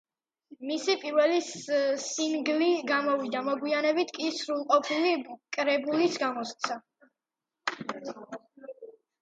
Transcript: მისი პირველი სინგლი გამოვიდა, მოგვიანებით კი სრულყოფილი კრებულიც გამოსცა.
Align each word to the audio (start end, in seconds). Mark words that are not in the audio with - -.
მისი 0.67 0.93
პირველი 1.01 1.41
სინგლი 2.03 2.69
გამოვიდა, 2.91 3.43
მოგვიანებით 3.49 4.15
კი 4.17 4.31
სრულყოფილი 4.39 5.13
კრებულიც 5.59 6.19
გამოსცა. 6.25 6.81